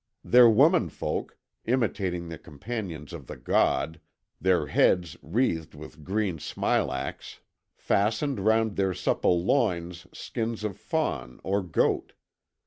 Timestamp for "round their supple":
8.39-9.45